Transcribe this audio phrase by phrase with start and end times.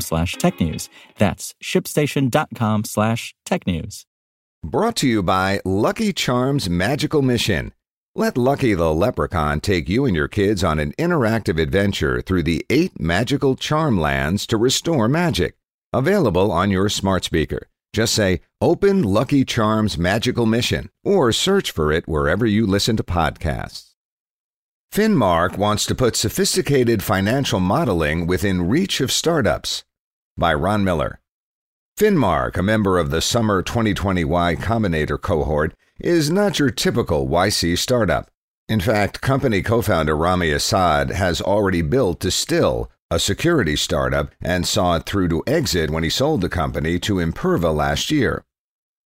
[0.00, 0.88] slash technews.
[1.18, 4.04] That's shipstation.com slash technews.
[4.62, 7.72] Brought to you by Lucky Charms Magical Mission.
[8.16, 12.64] Let Lucky the Leprechaun take you and your kids on an interactive adventure through the
[12.70, 15.56] eight magical charm lands to restore magic.
[15.92, 17.68] Available on your smart speaker.
[17.92, 23.04] Just say, Open Lucky Charms Magical Mission, or search for it wherever you listen to
[23.04, 23.94] podcasts.
[24.92, 29.84] Finmark wants to put sophisticated financial modeling within reach of startups.
[30.36, 31.20] By Ron Miller.
[31.96, 37.78] Finmark, a member of the Summer 2020 Y Combinator cohort, is not your typical YC
[37.78, 38.28] startup.
[38.68, 44.66] In fact, company co founder Rami Essaid has already built Distil, a security startup, and
[44.66, 48.44] saw it through to exit when he sold the company to Imperva last year.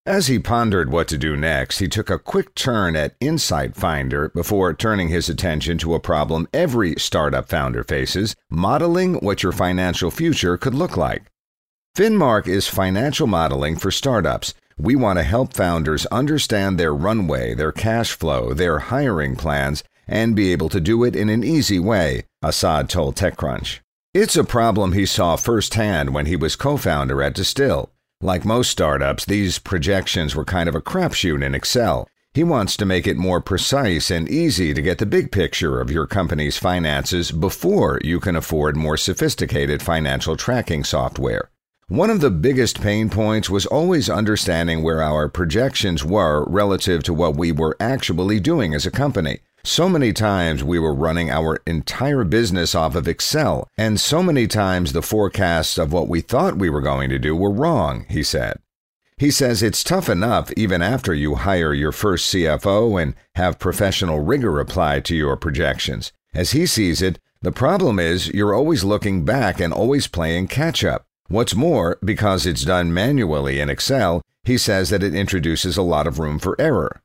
[0.08, 4.30] As he pondered what to do next, he took a quick turn at Insight Finder
[4.30, 10.10] before turning his attention to a problem every startup founder faces modeling what your financial
[10.10, 11.24] future could look like.
[11.94, 14.54] Finmark is financial modeling for startups.
[14.78, 20.34] We want to help founders understand their runway, their cash flow, their hiring plans, and
[20.34, 23.80] be able to do it in an easy way, Essaid told TechCrunch.
[24.14, 27.90] It's a problem he saw firsthand when he was co founder at Distil.
[28.20, 32.08] Like most startups, these projections were kind of a crapshoot in Excel.
[32.34, 35.92] He wants to make it more precise and easy to get the big picture of
[35.92, 41.48] your company's finances before you can afford more sophisticated financial tracking software.
[41.86, 47.14] One of the biggest pain points was always understanding where our projections were relative to
[47.14, 49.42] what we were actually doing as a company.
[49.68, 54.46] So many times we were running our entire business off of Excel, and so many
[54.46, 58.22] times the forecasts of what we thought we were going to do were wrong, he
[58.22, 58.60] said.
[59.18, 64.20] He says it's tough enough even after you hire your first CFO and have professional
[64.20, 66.12] rigor applied to your projections.
[66.32, 70.82] As he sees it, the problem is you're always looking back and always playing catch
[70.82, 71.04] up.
[71.28, 76.06] What's more, because it's done manually in Excel, he says that it introduces a lot
[76.06, 77.02] of room for error.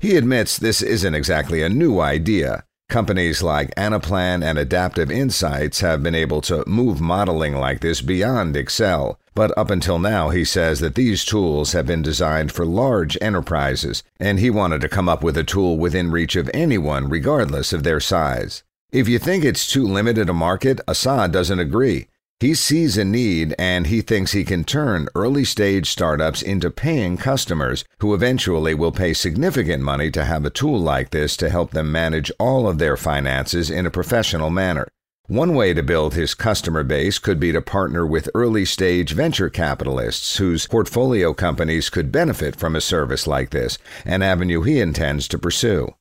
[0.00, 2.64] He admits this isn't exactly a new idea.
[2.88, 8.56] Companies like Anaplan and Adaptive Insights have been able to move modeling like this beyond
[8.56, 13.18] Excel, but up until now he says that these tools have been designed for large
[13.20, 17.74] enterprises, and he wanted to come up with a tool within reach of anyone regardless
[17.74, 18.64] of their size.
[18.90, 22.08] If you think it's too limited a market, Essaid doesn't agree.
[22.40, 27.18] He sees a need and he thinks he can turn early stage startups into paying
[27.18, 31.72] customers who eventually will pay significant money to have a tool like this to help
[31.72, 34.88] them manage all of their finances in a professional manner.
[35.26, 39.50] One way to build his customer base could be to partner with early stage venture
[39.50, 43.76] capitalists whose portfolio companies could benefit from a service like this,
[44.06, 45.94] an avenue he intends to pursue.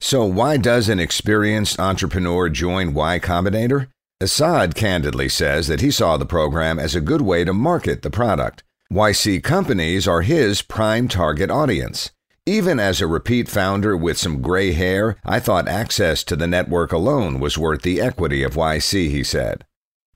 [0.00, 3.86] So, why does an experienced entrepreneur join Y Combinator?
[4.20, 8.10] Essaid candidly says that he saw the program as a good way to market the
[8.10, 8.64] product.
[8.92, 12.10] YC companies are his prime target audience.
[12.44, 16.90] Even as a repeat founder with some gray hair, I thought access to the network
[16.90, 19.64] alone was worth the equity of YC, he said.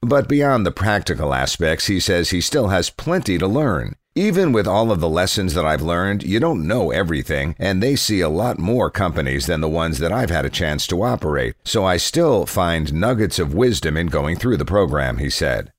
[0.01, 3.95] But beyond the practical aspects, he says he still has plenty to learn.
[4.15, 7.97] Even with all of the lessons that I've learned, you don't know everything, and they
[7.97, 11.55] see a lot more companies than the ones that I've had a chance to operate,
[11.65, 15.73] so I still find nuggets of wisdom in going through the program, he said.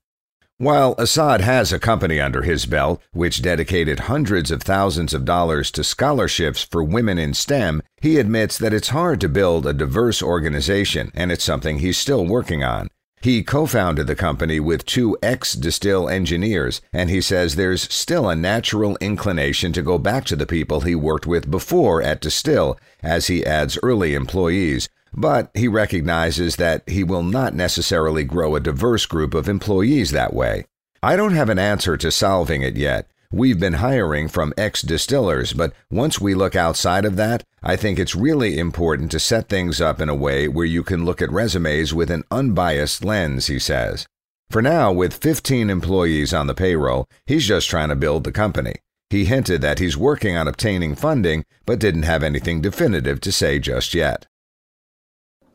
[0.58, 5.70] While Essaid has a company under his belt, which dedicated hundreds of thousands of dollars
[5.70, 10.20] to scholarships for women in STEM, he admits that it's hard to build a diverse
[10.20, 12.88] organization, and it's something he's still working on.
[13.24, 18.28] He co founded the company with two ex Distil engineers, and he says there's still
[18.28, 22.78] a natural inclination to go back to the people he worked with before at Distil
[23.02, 24.90] as he adds early employees.
[25.14, 30.34] But he recognizes that he will not necessarily grow a diverse group of employees that
[30.34, 30.66] way.
[31.02, 35.54] I don't have an answer to solving it yet, We've been hiring from ex distillers,
[35.54, 39.80] but once we look outside of that, I think it's really important to set things
[39.80, 43.58] up in a way where you can look at resumes with an unbiased lens, he
[43.58, 44.06] says.
[44.50, 48.76] For now, with 15 employees on the payroll, he's just trying to build the company.
[49.10, 53.58] He hinted that he's working on obtaining funding, but didn't have anything definitive to say
[53.58, 54.28] just yet.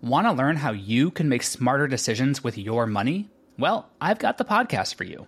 [0.02, 3.30] Want to learn how you can make smarter decisions with your money?
[3.58, 5.28] Well, I've got the podcast for you.